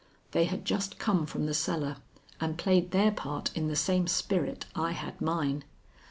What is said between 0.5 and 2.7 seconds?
just come from the cellar and